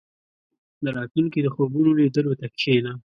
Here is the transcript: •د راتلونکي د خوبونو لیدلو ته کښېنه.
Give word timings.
•د 0.83 0.85
راتلونکي 0.97 1.39
د 1.41 1.47
خوبونو 1.55 1.89
لیدلو 1.99 2.33
ته 2.39 2.47
کښېنه. 2.57 2.91